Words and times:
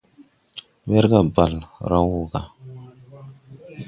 Werga 0.91 1.19
bale 1.35 1.61
rag 1.89 2.05
wɔ 2.11 2.21
ga. 2.31 2.41